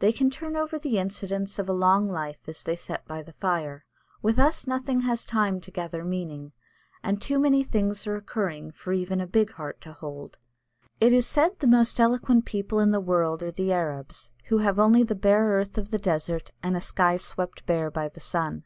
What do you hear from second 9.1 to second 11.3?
a big heart to hold. It is